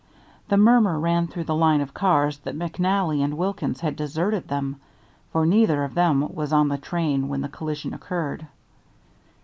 [0.47, 4.77] The murmur ran through the line of cars that McNally and Wilkins had deserted them.
[5.31, 8.47] For neither of them was on the train when the collision occurred.